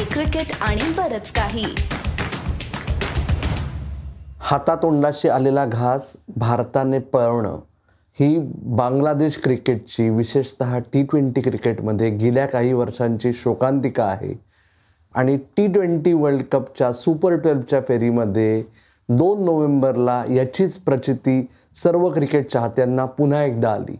Hockey 0.00 0.12
cricket 0.12 0.46
आणि 0.60 0.82
बरच 0.96 1.30
काही. 1.32 1.64
हातातोंडाशी 4.38 5.28
आलेला 5.28 5.64
घास 5.64 6.16
भारताने 6.36 6.98
पळवणं 6.98 7.58
ही 8.20 8.38
बांगलादेश 8.62 9.38
क्रिकेटची 9.44 10.08
विशेषत 10.10 10.62
टी 10.92 11.02
ट्वेंटी 11.02 11.40
क्रिकेटमध्ये 11.40 12.10
गेल्या 12.10 12.46
काही 12.46 12.72
वर्षांची 12.72 13.32
शोकांतिका 13.32 14.04
आहे. 14.04 14.40
आणि 15.14 15.36
टी 15.56 15.66
ट्वेंटी 15.66 16.12
वर्ल्ड 16.12 16.42
कपच्या 16.52 16.92
सुपर 16.92 17.36
ट्वेल्वच्या 17.36 17.80
फेरीमध्ये 17.88 18.62
दोन 19.08 19.44
नोव्हेंबरला 19.44 20.22
याचीच 20.30 20.78
प्रचिती 20.78 21.48
सर्व 21.74 22.10
क्रिकेट 22.10 22.50
चाहत्यांना 22.50 23.04
पुन्हा 23.04 23.44
एकदा 23.44 23.72
आली. 23.72 23.98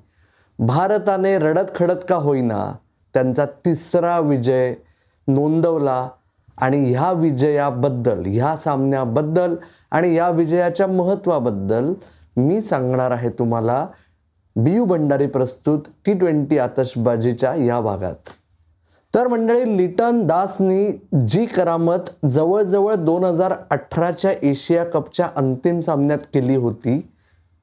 भारताने 0.59 1.39
रडत 1.39 1.75
खडत 1.77 2.05
का 2.09 2.17
होईना 2.17 2.73
त्यांचा 3.15 3.45
तिसरा 3.45 4.19
विजय 4.21 4.75
नोंदवला 5.35 6.09
आणि 6.59 6.79
ह्या 6.93 7.13
विजयाबद्दल 7.13 8.23
ह्या 8.27 8.57
सामन्याबद्दल 8.57 9.55
आणि 9.91 10.15
या 10.15 10.29
विजयाच्या 10.31 10.87
महत्त्वाबद्दल 10.87 11.93
मी 12.37 12.61
सांगणार 12.61 13.11
आहे 13.11 13.29
तुम्हाला 13.29 13.87
बी 14.57 14.75
यू 14.75 14.85
भंडारी 14.85 15.27
प्रस्तुत 15.27 15.79
टी 16.07 16.13
ट्वेंटी 16.15 16.59
आतषबाजीच्या 16.59 17.55
या 17.55 17.81
भागात. 17.81 18.31
तर 19.15 19.27
मंडळी 19.29 19.77
लिटन 19.77 20.27
दासनी 20.27 20.93
जी 21.29 21.47
करामत 21.47 22.27
जवळजवळ 22.27 22.95
दोन 22.95 23.25
हजार 23.25 23.55
अठराच्या 23.71 24.31
एशिया 24.43 24.85
कपच्या 24.85 25.29
अंतिम 25.37 25.81
सामन्यात 25.81 26.19
केली 26.35 26.57
होती 26.57 27.01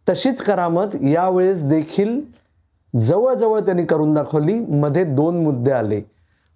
तशीच 0.10 0.42
करामत 0.42 0.96
यावेळेस 1.02 1.64
देखील 1.64 2.20
जवळजवळ 3.00 3.60
त्यांनी 3.60 3.86
करून 3.86 4.14
दाखवली 4.14 4.60
मध्ये 4.60 5.04
दोन 5.04 5.44
मुद्दे 5.44 5.72
आले. 5.72 6.02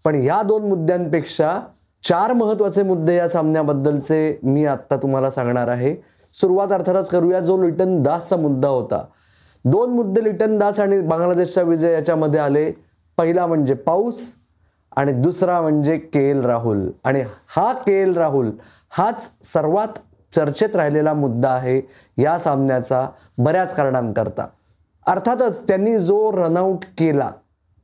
पण 0.05 0.16
या 0.16 0.41
दोन 0.41 0.68
मुद्द्यांपेक्षा 0.68 1.60
चार 2.04 2.34
महत्त्वाचे 2.34 2.84
मुद्दे 2.84 3.16
या 3.16 3.30
सामन्याबद्दलचे 3.30 4.40
मी 4.43 4.66
आत्ता 4.66 4.96
तुम्हाला 4.96 5.32
सांगणार 5.32 5.68
आहे. 5.68 5.96
सुरुवात 6.34 6.71
अर्थातच 6.71 7.10
करूया 7.10 7.40
जो 7.40 7.62
लिटन 7.63 8.02
दासचा 8.04 8.35
मुद्दा 8.35 8.68
होता. 8.68 9.04
दोन 9.66 9.90
मुद्दे 9.90 10.24
लिटन 10.24 10.58
दास 10.58 10.80
आणि 10.80 11.02
बांगलादेशचा 11.02 11.62
विजय 11.62 11.93
याच्यामध्ये 11.93 12.40
आले. 12.40 12.71
पहिला 13.18 13.46
म्हणजे 13.46 13.74
पाऊस 13.74 14.32
आणि 14.96 15.12
दुसरा 15.12 15.62
म्हणजे 15.62 15.98
के 15.98 16.30
एल 16.30 16.46
राहुल. 16.46 16.90
आणि 17.04 17.24
हा 17.55 17.74
के 17.74 18.02
एल 18.02 18.18
राहुल 18.18 18.52
हाच 18.90 19.32
सर्वात 19.43 19.99
चर्चेत 20.36 20.76
राहिलेला 20.76 21.13
मुद्दा 21.13 21.49
आहे 21.49 21.82
या 22.18 22.38
सामन्याचा 22.40 23.08
बऱ्याच 23.38 23.76
कारणांकरता. 23.76 24.46
अर्थातच 25.05 25.68
त्यांनी 25.68 25.98
जो 25.99 26.32
रनआउट 26.32 26.86
केला 26.98 27.32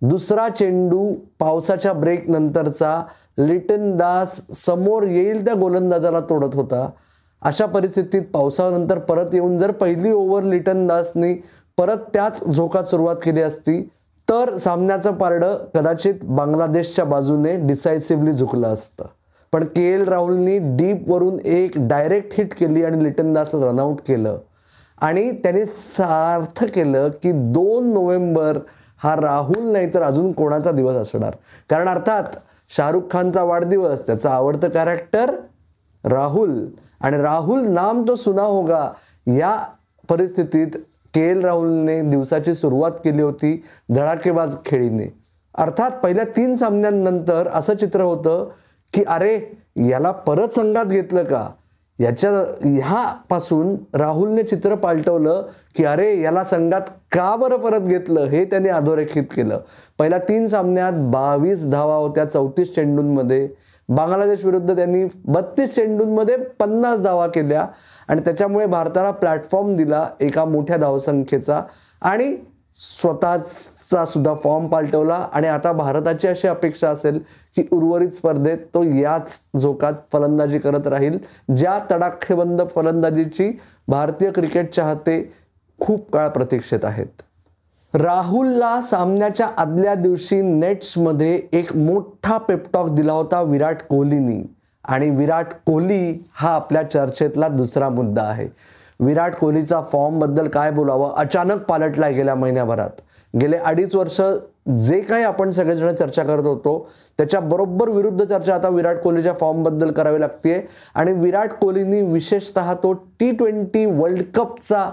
दुसरा 0.02 0.50
चेंडू 0.50 1.14
पावसाच्या 1.40 1.94
ब्रेक 1.94 2.30
नंतरचा 2.30 3.04
लिटन 3.38 3.98
दास 3.98 4.48
समोर 4.56 5.04
येईल 5.04 5.46
त्या 5.46 5.54
गोलंदाजाला 5.54 6.20
तोडत 6.20 6.56
होता. 6.56 6.90
अशा 7.42 7.66
परिस्थितीत 7.66 8.22
पावसानंतर 8.34 9.00
परत 9.00 9.34
येऊन 9.34 9.58
जर 9.58 9.72
पहिली 9.72 10.12
ओव्हर 10.12 10.44
लिटन 10.44 10.88
दासनी 10.88 11.34
परत 11.78 11.98
त्याच 12.14 12.44
झोकात 12.50 12.84
सुरुवात 12.84 13.16
केली 13.16 13.42
असती 13.42 13.90
तर 14.30 14.58
सामन्याचं 14.58 15.14
पारडं 15.14 15.58
कदाचित 15.76 16.14
बांगलादेशच्या 16.24 17.06
बाजूने 17.06 17.56
डिसायसिव्हली 17.68 18.32
झुकलं 18.32 18.68
असतं. 18.68 19.06
पण 19.52 19.64
के 19.64 19.94
एल 19.94 20.08
राहुलनी 20.08 20.58
डीपवरून 20.58 21.40
एक 21.40 21.72
डायरेक्ट 21.78 22.30
हिट 22.38 22.54
केली 22.54 22.84
आणि 22.84 23.04
लिटन 23.04 23.34
दासला 23.34 23.66
रनआउट 23.66 24.00
केलं. 24.08 24.38
आणि 25.02 25.32
त्याने 25.32 25.66
सार्थ 25.66 26.64
केलं 26.64 27.10
की 27.10 27.32
दोन 27.32 27.94
नोव्हेंबर 27.94 28.58
हा 29.04 29.16
राहुल 29.16 29.72
नाही 29.72 29.94
तर 29.94 30.02
अजून 30.02 30.32
कोणाचा 30.32 30.72
दिवस 30.72 30.96
असणार? 30.96 31.36
कारण 31.70 31.90
अर्थात 31.90 32.24
शाहरुख 32.70 33.02
खानचा 33.12 33.44
वाढदिवस 33.44 34.06
त्याचं 34.06 34.30
आवडतं 34.30 34.70
कॅरेक्टर 34.70 35.36
राहुल. 36.04 36.66
आणि 37.02 37.18
राहुल 37.18 37.62
नाम 37.62 38.04
तो 38.08 38.16
सुना 38.16 38.42
होगा. 38.42 38.92
या 39.28 39.66
परिस्थितीत 40.10 40.68
के 41.14 41.22
एल 41.22 41.46
राहुलने 41.46 42.02
दिवसाची 42.02 42.54
सुरुवात 42.54 42.92
केली 42.92 43.22
होती 43.22 43.64
धडाकेबाज 43.96 44.56
खेळीने. 44.66 45.14
अर्थात 45.56 45.92
पहिल्या 45.92 46.26
तीन 46.26 46.56
सामन्यांनंतर 46.56 47.48
असं 47.48 47.76
चित्र 47.76 48.02
होतं 48.02 48.50
की 48.94 49.04
अरे 49.08 49.58
याला 49.90 50.12
परत 50.12 50.48
संघात 50.48 50.86
घेतलं 50.86 51.24
का? 51.24 51.50
याच्या 52.00 52.32
ह्यापासून 52.64 53.76
राहुलने 53.94 54.44
चित्र 54.44 54.76
पालटवलं 54.76 55.48
की 55.78 55.84
अरे 55.86 56.20
याला 56.22 56.44
संघात 56.44 56.82
का 57.12 57.36
बरं 57.36 57.58
परत 57.58 57.82
घेतलं? 57.82 58.26
हे 58.26 58.44
त्याने 58.46 58.70
अधोरेखित 58.70 59.24
केलं. 59.36 59.60
पहिल्या 60.00 60.20
तीन 60.20 60.46
सामन्यात 60.48 60.94
बावीस 61.12 61.70
धावा 61.72 61.96
होत्या 61.96 62.26
चौतीस 62.26 62.76
चेंडूंमध्ये. 62.76 63.48
बांगलादेश 63.90 64.44
विरुद्ध 64.46 64.76
त्यांनी 64.76 65.04
बत्तीस 65.26 65.76
चेंडूंमध्ये 65.76 66.36
पन्नास 66.60 67.02
धावा 67.02 67.28
केल्या 67.28 67.66
आणि 68.08 68.22
त्याच्यामुळे 68.22 68.66
भारताला 68.66 69.12
प्लॅटफॉर्म 69.12 69.76
दिला 69.76 70.08
एका 70.20 70.46
मोठ्या 70.46 70.78
धावसंख्येचा 70.78 71.62
आणि 72.02 72.36
चा 73.92 74.06
सुद्धा 74.06 74.34
फॉर्म 74.34 74.68
पालटवला 74.68 75.16
आणि 75.34 75.48
आता 75.48 75.72
भारताची 75.72 76.28
अशी 76.28 76.48
अपेक्षा 76.48 76.90
असेल 76.90 77.20
की 77.56 77.64
उर्वरित 77.72 78.10
स्पर्धेत 78.10 78.58
तो 78.74 78.84
याच 78.84 79.40
झोकात 79.62 79.94
फलंदाजी 80.14 80.60
करत 80.60 80.88
राहील. 80.88 81.18
ज्या 81.58 81.80
तडाखेबंद 81.92 82.62
फलंदाजीची 82.76 83.52
भारतीय 83.88 84.32
क्रिकेट 84.32 84.74
चाहते 84.74 85.22
खूप 85.80 86.12
काळ 86.12 86.28
प्रतीक्षेत 86.28 86.86
आहेत. 86.86 87.22
राहुलला 87.94 88.82
सामन्याच्या 88.82 89.50
आदल्या 89.58 89.96
दिवशी 89.96 90.42
नेट्समध्ये 90.42 91.42
एक 91.54 91.76
मोठा 91.76 92.38
पेपटॉक 92.38 92.90
दिला 92.90 93.14
होता 93.14 93.42
विराट 93.42 93.82
कोहलीनी. 93.90 94.44
आणि 94.86 95.10
विराट 95.10 95.48
कोहली 95.66 96.28
हा 96.36 96.50
आपल्या 96.50 96.84
चर्चेतला 96.84 97.48
दुसरा 97.48 97.90
मुद्दा 97.90 98.22
आहे. 98.22 98.48
विराट 99.00 99.36
कोहलीचा 99.36 99.82
फॉर्मबद्दल 99.82 100.48
काय 100.48 100.72
बोलावं? 100.72 101.14
अचानक 101.18 101.64
पालटला 101.64 102.10
गेल्या 102.10 102.36
महिन्याभरात. 102.36 103.02
गेले 103.34 103.58
अडीच 103.58 103.96
वर्ष 103.96 104.22
जे 104.80 105.00
काही 105.00 105.24
आपण 105.24 105.52
सगळेजण 105.52 105.96
चर्चा 105.96 106.24
करत 106.24 106.46
होतो 106.46 106.90
त्याच्या 107.18 107.40
बरोबर 107.40 107.90
विरुद्ध 107.90 108.24
चर्चा 108.24 108.56
आता 108.56 108.70
विराट 108.70 108.98
कोहलीच्या 108.98 109.34
फॉर्मबद्दल 109.34 109.92
करावी 109.92 110.20
लागते 110.20 110.56
आणि 110.96 111.12
विराट 111.12 111.54
कोहलीनी 111.54 112.02
विशेषतः 112.02 112.74
तो 112.74 112.94
टी 112.94 113.32
ट्वेंटी 113.32 113.86
वर्ल्ड 113.86 114.24
कपचा 114.36 114.90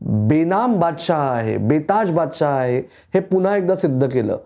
बेनाम 0.00 0.78
बादशाह 0.80 1.20
आहे 1.30 1.56
बेताज 1.58 2.10
बादशाह 2.10 2.52
आहे 2.52 2.78
हे 3.14 3.20
पुन्हा 3.20 3.56
एकदा 3.56 3.74
सिद्ध 3.74 4.06
केलं. 4.06 4.36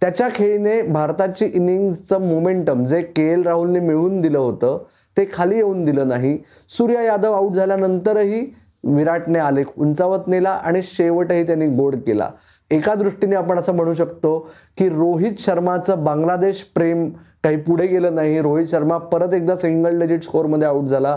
त्याच्या 0.00 0.28
खेळीने 0.34 0.80
भारताची 0.82 1.46
इनिंगचं 1.46 2.20
मोमेंटम 2.20 2.84
जे 2.84 3.00
के 3.02 3.22
एल 3.32 3.42
राहुलने 3.42 3.80
मिळवून 3.80 4.20
दिलं 4.20 4.38
होतं 4.38 4.78
ते 5.16 5.28
खाली 5.32 5.56
येऊन 5.56 5.84
दिलं 5.84 6.08
नाही. 6.08 6.38
सूर्या 6.68 7.02
यादव 7.02 7.32
आऊट 7.32 7.54
झाल्यानंतरही 7.54 8.44
विराटने 8.86 9.38
आलेख 9.38 9.66
उंचावत 9.76 10.26
नेला 10.28 10.50
आणि 10.50 10.82
शेवटही 10.82 11.46
त्यांनी 11.46 11.66
गोड 11.66 11.94
केला. 12.06 12.28
एका 12.70 12.94
दृष्टीने 12.94 13.36
आपण 13.36 13.58
असं 13.58 13.74
म्हणू 13.74 13.94
शकतो 13.94 14.38
की 14.78 14.88
रोहित 14.88 15.38
शर्माचं 15.38 16.04
बांगलादेश 16.04 16.62
प्रेम 16.74 17.08
काही 17.44 17.56
पुढे 17.56 17.86
गेलं 17.86 18.14
नाही. 18.14 18.40
रोहित 18.40 18.66
शर्मा 18.70 18.98
परत 18.98 19.34
एकदा 19.34 19.56
सिंगल 19.56 19.98
डिजिट 20.00 20.24
स्कोअरमध्ये 20.24 20.68
आऊट 20.68 20.84
झाला. 20.84 21.16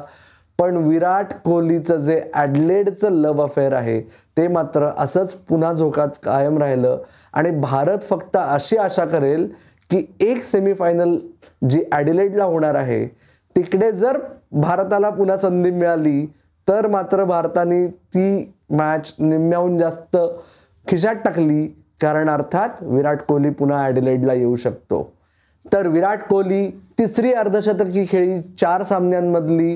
पण 0.60 0.78
विराट 0.78 1.34
कोहलीचं 1.46 1.98
जे 1.98 2.22
ॲडलेडचं 2.34 3.12
लव्ह 3.12 3.44
अफेअर 3.44 3.74
आहे 3.74 4.00
ते 4.38 4.48
मात्र 4.48 4.90
असंच 4.98 5.34
पुन्हा 5.50 5.72
झोकात 5.74 6.18
कायम 6.24 6.58
राहिलं. 6.58 6.98
आणि 7.34 7.50
भारत 7.52 8.08
फक्त 8.10 8.38
अशी 8.38 8.78
आशा 8.78 9.06
करेल 9.06 9.48
की 9.90 10.04
एक 10.22 10.44
सेमीफायनल 10.44 11.16
जी 11.70 11.82
ॲडिलेडला 11.92 12.44
होणार 12.44 12.76
आहे 12.76 13.06
तिकडे 13.58 13.92
जर 13.92 14.18
भारताला 14.52 15.10
पुन्हा 15.10 15.36
संधी 15.38 15.70
मिळाली 15.72 16.26
तर 16.68 16.88
मात्र 16.88 17.24
भारताने 17.24 17.86
ती 17.88 18.54
मॅच 18.70 19.14
निम्म्याहून 19.20 19.78
जास्त 19.78 20.18
खिशात 20.88 21.16
टाकली. 21.26 21.66
कारण 22.02 22.30
अर्थात 22.30 22.82
विराट 22.82 23.22
कोहली 23.28 23.50
पुन्हा 23.50 23.84
ॲडिलेडला 23.86 24.34
येऊ 24.34 24.56
शकतो. 24.56 25.02
तर 25.66 25.88
विराट 25.88 26.24
कोहली 26.24 26.68
तिसरी 27.00 27.32
अर्धशतकी 27.34 28.06
खेळी 28.12 28.40
चार 28.62 28.84
सामन्यांमधली 28.84 29.72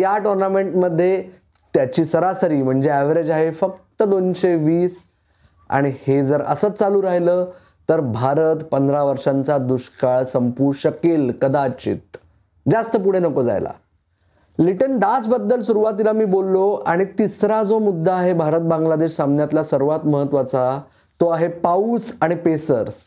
या 0.00 0.16
टुर्नामेंटमध्ये 0.18 1.22
त्याची 1.74 2.04
सरासरी 2.04 2.62
म्हणजे 2.62 2.90
ॲव्हरेज 2.90 3.30
आहे 3.30 3.50
फक्त 3.50 4.02
दोनशे 4.02 4.54
वीस. 4.56 5.02
आणि 5.70 5.92
हे 6.06 6.24
जर 6.26 6.42
असंच 6.42 6.78
चालू 6.78 7.02
राहिलं 7.02 7.44
तर 7.88 8.00
भारत 8.00 8.64
पंधरा 8.64 9.02
वर्षांचा 9.02 9.58
दुष्काळ 9.58 10.22
संपू 10.24 10.72
शकेल 10.72 11.30
कदाचित. 11.42 12.16
जास्त 12.70 12.96
पुढे 12.96 13.18
नको 13.18 13.42
जायला. 13.42 13.70
लिटन 14.58 14.98
दासबद्दल 14.98 15.60
सुरुवातीला 15.60 16.12
मी 16.12 16.24
बोललो 16.24 16.70
आणि 16.86 17.04
तिसरा 17.18 17.62
जो 17.62 17.78
मुद्दा 17.78 18.14
आहे 18.14 18.32
भारत 18.32 18.60
बांगलादेश 18.60 19.16
सामन्यातला 19.16 19.62
सर्वात 19.62 20.06
महत्त्वाचा 20.06 20.80
तो 21.20 21.28
आहे 21.28 21.48
पाऊस 21.48 22.12
आणि 22.20 22.34
पेसर्स. 22.34 23.04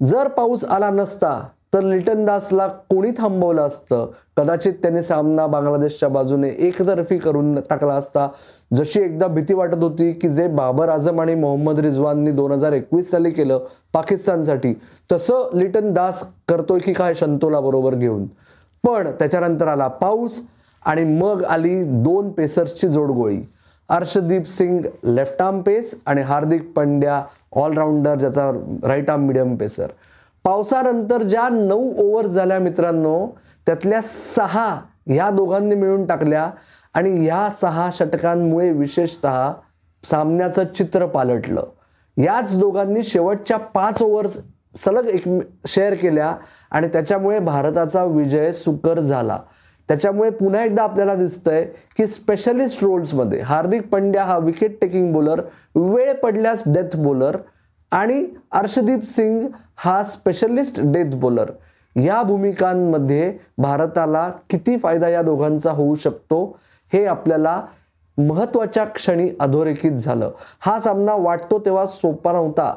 जर 0.00 0.28
पाऊस 0.28 0.64
आला 0.64 0.90
नसता 0.90 1.38
तर 1.74 1.82
लिटन 1.82 2.24
दासला 2.24 2.66
कोणी 2.66 3.10
थांबवलं 3.18 3.62
असतं? 3.62 4.06
कदाचित 4.36 4.72
त्याने 4.72 5.02
सामना 5.02 5.46
बांगलादेशच्या 5.46 6.08
बाजूने 6.08 6.48
एकतर्फी 6.58 7.18
करून 7.18 7.54
टाकला 7.60 7.94
असता. 7.94 8.28
जशी 8.74 9.00
एकदा 9.00 9.26
भीती 9.26 9.54
वाटत 9.54 9.82
होती 9.82 10.12
की 10.12 10.28
जे 10.28 10.46
बाबर 10.48 10.88
आझम 10.88 11.20
आणि 11.20 11.34
मोहम्मद 11.34 11.80
रिझवाननी 11.80 12.30
दोन 12.30 12.52
हजार 12.52 12.72
एकवीस 12.72 13.10
साली 13.10 13.30
केलं 13.30 13.66
पाकिस्तानसाठी 13.92 14.74
तसं 15.12 15.56
लिटन 15.58 15.92
दास 15.92 16.22
करतोय 16.48 16.78
की 16.78 16.92
काय 16.92 17.14
शंतोला 17.14 17.60
बरोबर 17.60 17.94
घेऊन? 17.94 18.26
पण 18.86 19.10
त्याच्यानंतर 19.10 19.68
आला 19.68 19.88
पाऊस 19.88 20.40
आणि 20.86 21.04
मग 21.04 21.44
आली 21.44 21.82
दोन 22.02 22.30
पेसर्सची 22.32 22.88
जोडगोळी. 22.88 23.40
Arshdeep 23.88 24.46
Singh 24.46 24.84
left 25.04 25.42
arm 25.42 25.60
pace 25.62 25.94
आणि 26.06 26.20
हार्दिक 26.20 26.72
पंड्या 26.76 27.22
ऑलराऊंडर 27.52 28.14
ज्याचा 28.14 28.50
राईट 28.82 29.10
आर्म 29.10 29.22
मिडियम 29.22 29.54
पेसर 29.56 29.86
पावसानंतर 30.44 31.22
ज्या 31.22 31.48
नऊ 31.48 31.92
ओव्हर 31.98 32.26
झाल्या 32.26 32.58
मित्रांनो 32.58 33.26
त्यातल्या 33.66 34.00
सहा 34.02 34.68
ह्या 35.06 35.30
दोघांनी 35.30 35.74
मिळून 35.74 36.06
टाकल्या 36.06 36.50
आणि 36.94 37.10
ह्या 37.24 37.48
सहा 37.50 37.88
षटकांमुळे 37.92 38.70
विशेषतः 38.72 39.52
सामन्याचं 40.04 40.64
चित्र 40.64 41.06
पालटलं. 41.06 41.64
याच 42.16 42.58
दोघांनी 42.58 43.02
शेवटच्या 43.02 43.56
पाच 43.56 44.02
ओव्हर्स 44.02 44.38
सलग 44.76 45.06
एक 45.06 45.24
शेअर 45.66 45.94
केल्या 45.94 46.34
आणि 46.70 46.88
त्याच्यामुळे 46.88 47.38
भारताचा 47.38 48.04
विजय 48.04 48.52
सुकर 48.52 49.00
झाला. 49.00 49.38
त्याच्यामुळे 49.88 50.30
पुन्हा 50.30 50.64
एकदा 50.64 50.82
आपल्याला 50.82 51.14
दिसतंय 51.14 51.64
की 51.98 52.06
स्पेशलिस्ट 52.06 52.84
रोल्समध्ये 52.84 53.40
हार्दिक 53.40 53.88
पंड्या 53.88 54.24
हा 54.24 54.38
विकेट 54.38 54.80
टेकिंग 54.80 55.12
बॉलर 55.12 55.40
वेळ 55.74 56.12
पडल्यास 56.12 56.62
डेथ 56.66 56.96
बॉलर 56.96 57.36
आणि 57.90 58.26
अर्शदीप 58.52 59.04
सिंग 59.04 59.48
हा 59.76 60.02
स्पेशलिस्ट 60.04 60.80
डेथ 60.84 61.14
बॉलर 61.14 61.50
या 61.96 62.22
भूमिकांमध्ये 62.22 63.32
भारताला 63.58 64.28
किती 64.50 64.78
फायदा 64.78 65.08
या 65.08 65.22
दोघांचा 65.22 65.70
होऊ 65.70 65.94
शकतो 65.94 66.58
हे 66.92 67.04
आपल्याला 67.06 67.62
महत्त्वाच्या 68.18 68.84
क्षणी 68.84 69.30
अधोरेखित 69.40 69.92
झालं. 69.92 70.30
हा 70.60 70.80
सामना 70.80 71.14
वाटतो 71.14 71.58
तेव्हा 71.58 71.86
सोपा 71.86 72.32
नव्हता. 72.32 72.74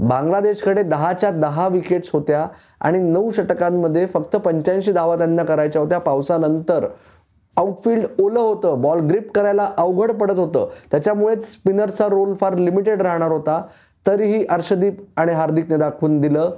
बांगलादेशकडे 0.00 0.82
दहाच्या 0.82 1.30
दहा 1.30 1.66
विकेट्स 1.68 2.10
होत्या 2.12 2.46
आणि 2.80 2.98
नऊ 2.98 3.30
षटकांमध्ये 3.30 4.06
फक्त 4.06 4.36
पंच्याऐंशी 4.36 4.92
धावा 4.92 5.16
त्यांना 5.16 5.42
करायच्या 5.44 5.82
होत्या. 5.82 5.98
पावसानंतर 5.98 6.86
आउटफील्ड 7.56 8.06
ओलं 8.20 8.40
होतं. 8.40 8.80
बॉल 8.82 9.00
ग्रिप 9.00 9.30
करायला 9.32 9.68
अवघड 9.78 10.12
पडत 10.12 10.38
होतं. 10.38 10.68
त्याच्यामुळेच 10.90 11.50
स्पिनरचा 11.52 12.06
रोल 12.06 12.34
फार 12.34 12.54
लिमिटेड 12.54 13.02
राहणार 13.02 13.32
होता. 13.32 13.62
तरीही 14.06 14.44
अर्षदीप 14.46 15.04
आणि 15.16 15.32
हार्दिकने 15.32 15.76
दाखवून 15.76 16.20
दिलं 16.20 16.50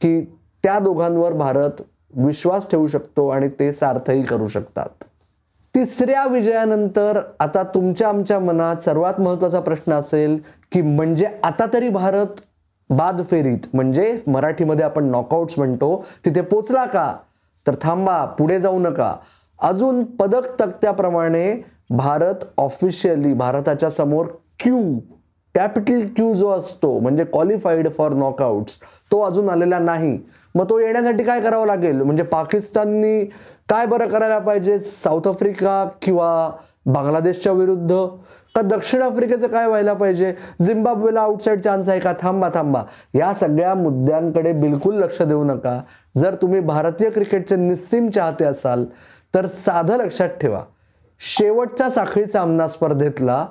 की 0.00 0.20
त्या 0.62 0.78
दोघांवर 0.78 1.32
भारत 1.32 1.82
विश्वास 2.16 2.70
ठेवू 2.70 2.86
शकतो 2.86 3.28
आणि 3.28 3.48
ते 3.48 3.72
सार्थही 3.72 4.22
करू 4.22 4.48
शकतात. 4.48 5.04
तिसऱ्या 5.74 6.26
विजयानंतर 6.26 7.20
आता 7.40 7.62
तुमच्या 7.62 8.08
आमच्या 8.08 8.38
मनात 8.38 8.76
सर्वात 8.76 9.20
महत्त्वाचा 9.20 9.60
प्रश्न 9.60 9.92
असेल 9.92 10.38
की 10.72 10.82
म्हणजे 10.82 11.28
आता 11.42 11.64
तरी 11.72 11.88
भारत 11.88 12.40
बाद 12.90 13.22
फेरीत 13.30 13.58
म्हणजे 13.74 14.20
मराठीमध्ये 14.26 14.84
आपण 14.84 15.04
नॉकआउट्स 15.04 15.58
म्हणतो 15.58 16.04
तिथे 16.24 16.40
पोचला 16.40 16.84
का? 16.84 17.12
तर 17.66 17.74
थांबा 17.82 18.24
पुढे 18.24 18.58
जाऊ 18.60 18.78
नका. 18.78 19.14
अजून 19.58 20.04
पदक 20.04 20.60
तक्त्याप्रमाणे 20.60 21.54
भारत 21.90 22.44
ऑफिशियली 22.58 23.32
भारताच्या 23.34 23.90
समोर 23.90 24.26
क्यू 24.58 24.98
कॅपिटल 25.54 26.06
क्यू 26.16 26.32
जो 26.34 26.50
असतो 26.50 26.98
म्हणजे 26.98 27.24
क्वालिफाईड 27.24 27.92
फॉर 27.92 28.12
नॉकआउट्स 28.12 28.78
तो 29.12 29.20
अजून 29.20 29.48
आलेला 29.48 29.78
नाही. 29.78 30.18
मग 30.54 30.70
तो 30.70 30.78
येण्यासाठी 30.78 31.24
काय 31.24 31.40
करावं 31.40 31.66
लागेल? 31.66 32.02
म्हणजे 32.02 32.22
पाकिस्ताननी 32.22 33.24
काय 33.68 33.86
बरं 33.86 34.08
करायला 34.08 34.38
पाहिजे? 34.38 34.78
साऊथ 34.78 35.28
आफ्रिका 35.28 35.88
किंवा 36.02 36.50
बांगलादेशच्या 36.86 37.52
विरुद्ध? 37.52 37.94
का 38.54 38.62
दक्षिण 38.62 39.02
आफ्रिकेचं 39.02 39.46
काय 39.46 39.66
व्हायला 39.66 39.92
पाहिजे? 39.92 40.34
झिम्बाब्वेला 40.62 41.20
आउटसाईड 41.20 41.60
चान्स 41.60 41.88
आहे 41.88 42.00
का? 42.00 42.12
थांबा 42.20 42.48
थांबा. 42.54 42.82
या 43.14 43.32
सगळ्या 43.34 43.74
मुद्द्यांकडे 43.74 44.52
बिलकुल 44.52 44.94
लक्ष 44.94 45.22
देऊ 45.22 45.44
नका. 45.44 45.80
जर 46.16 46.34
तुम्ही 46.34 46.60
भारतीय 46.60 47.10
क्रिकेटचे 47.10 47.56
निस्सीम 47.56 48.10
चाहते 48.10 48.44
असाल 48.44 48.84
तर 49.34 49.46
साधं 49.46 49.96
लक्षात 49.96 50.28
ठेवा. 50.28 50.62
शेवटचा 51.20 51.88
साखळी 51.88 52.26
सामना 52.26 52.68
स्पर्धेतला 52.68 53.46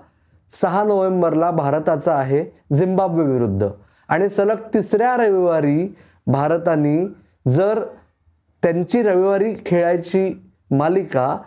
सहा 0.49 0.83
नोव्हेंबरला 0.83 1.51
भारताचा 1.51 2.15
आहे 2.15 2.45
झिम्बाब्वे 2.73 3.25
विरुद्ध. 3.25 3.67
आणि 4.09 4.29
सलग 4.29 4.55
तिसऱ्या 4.73 5.15
रविवारी 5.17 5.95
भारताने 6.27 7.07
जर 7.47 7.79
त्यांची 8.63 9.03
रविवारी 9.03 9.53
खेळायची 9.65 10.51
मालिका 10.71 11.37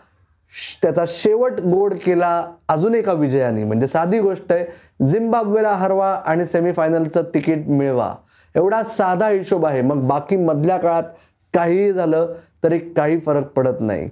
त्याचा 0.82 1.04
शेवट 1.08 1.60
गोड 1.60 1.94
केला 1.94 2.46
अजून 2.68 2.94
एका 2.94 3.12
विजयाने. 3.12 3.64
म्हणजे 3.64 3.86
साधी 3.86 4.18
गोष्ट 4.20 4.52
आहे 4.52 5.04
झिम्बाब्वेला 5.04 5.72
हरवा 5.72 6.12
आणि 6.26 6.46
सेमीफायनलचं 6.46 7.22
तिकीट 7.22 7.68
मिळवा. 7.68 8.14
एवढा 8.54 8.82
साधा 8.82 9.28
हिशोब 9.28 9.66
आहे. 9.66 9.82
मग 9.82 10.06
बाकी 10.08 10.36
मधल्या 10.36 10.76
काळात 10.76 11.02
काहीही 11.54 11.92
झालं 11.92 12.34
तरी 12.64 12.78
काही 12.78 13.18
फरक 13.20 13.46
पडत 13.46 13.80
नाही. 13.80 14.08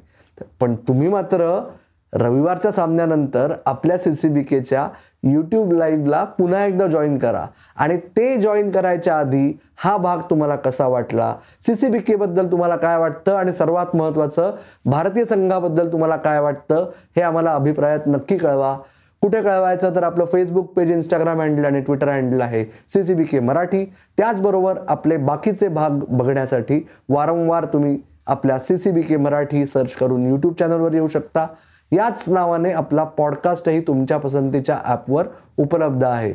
पण 0.61 0.75
तुम्ही 0.75 1.09
मात्र 1.09 1.69
रविवारच्या 2.15 2.71
सामन्यानंतर 2.73 3.53
आपल्या 3.67 3.97
सी 3.99 4.15
सी 4.15 4.29
बी 4.29 4.43
केच्या 4.43 4.89
यूट्यूब 5.23 5.73
लाईव्हला 5.73 6.23
पुन्हा 6.25 6.65
एकदा 6.67 6.87
जॉईन 6.87 7.19
करा. 7.19 7.47
आणि 7.77 7.97
ते 7.97 8.37
जॉईन 8.41 8.71
करायच्या 8.71 9.19
आधी 9.19 9.59
हा 9.77 9.97
भाग 9.97 10.19
तुम्हाला 10.31 10.57
कसा 10.57 10.87
वाटला? 10.87 11.35
सी 11.63 11.75
सी 11.75 11.89
बी 11.89 11.99
केबद्दल 11.99 12.51
तुम्हाला 12.53 12.77
काय 12.77 12.99
वाटतं? 12.99 13.35
आणि 13.35 13.53
सर्वात 13.53 13.97
महत्त्वाचं 13.97 14.55
भारतीय 14.87 15.25
संघाबद्दल 15.25 15.93
तुम्हाला 15.93 16.17
काय 16.17 16.41
वाटतं? 16.41 16.89
हे 17.17 17.23
आम्हाला 17.23 17.55
अभिप्रायात 17.55 18.07
नक्की 18.07 18.37
कळवा. 18.37 18.77
कुठे 19.23 19.41
कळवायचं? 19.43 19.95
तर 19.97 20.03
आपलं 20.03 20.25
फेसबुक 20.25 20.73
पेज 20.73 20.91
इंस्टाग्राम 20.93 21.41
हँडल 21.41 21.65
आणि 21.65 21.81
ट्विटर 21.81 22.09
हँडल 22.09 22.41
आहे 22.41 22.65
C 22.89 23.05
C 23.05 23.15
B 23.15 23.25
K 23.25 23.41
Marathi. 23.41 23.85
त्याचबरोबर 24.19 24.79
आपले 24.89 25.17
बाकीचे 25.17 25.69
भाग 25.69 25.91
बघण्यासाठी 25.91 26.81
वारंवार 27.09 27.65
तुम्ही 27.65 27.99
आपल्या 28.27 28.59
C 28.59 28.79
C 28.79 28.91
B 28.91 29.03
K 29.03 29.17
Marathi 29.17 29.67
search 29.67 29.95
करून 29.95 30.27
यूट्यूब 30.27 30.55
चॅनलवर 30.55 30.95
येऊ 30.95 31.09
शकता. 31.09 31.47
याच 31.95 32.29
नावाने 32.29 32.73
आपला 32.73 33.05
पॉडकास्टही 33.05 33.81
तुमच्या 33.81 34.19
पसंतीच्या 34.19 34.81
ॲपवर 34.85 35.27
उपलब्ध 35.59 36.05
आहे. 36.05 36.35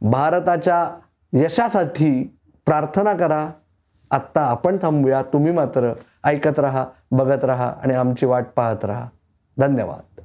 भारताच्या 0.00 0.90
यशासाठी 1.32 2.36
प्रार्थना 2.66 3.12
करा. 3.12 3.46
आत्ता 4.10 4.40
आपण 4.40 4.76
थांबूया. 4.82 5.22
तुम्ही 5.22 5.52
मात्र 5.52 5.92
ऐकत 6.24 6.58
राहा 6.58 6.86
बघत 7.10 7.44
राहा 7.44 7.72
आणि 7.82 7.94
आमची 7.94 8.26
वाट 8.26 8.44
पाहत 8.56 8.84
राहा. 8.84 9.06
धन्यवाद. 9.58 10.20